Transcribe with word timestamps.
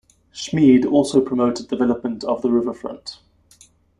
Schmied 0.33 0.83
also 0.87 1.21
promoted 1.21 1.67
development 1.67 2.23
of 2.23 2.41
the 2.41 2.49
riverfront. 2.49 3.19